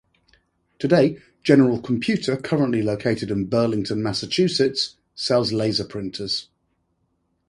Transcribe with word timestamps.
Today, 0.79 1.19
General 1.43 1.79
Computer, 1.79 2.35
currently 2.35 2.81
located 2.81 3.29
in 3.29 3.45
Burlington, 3.45 4.01
Massachusetts, 4.01 4.95
sells 5.13 5.53
laser 5.53 5.85
printers. 5.85 6.47